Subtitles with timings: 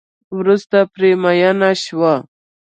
[0.37, 2.13] وروسته پرې میېنه شوه.